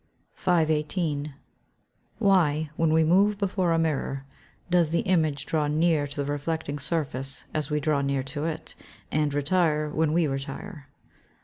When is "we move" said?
2.91-3.37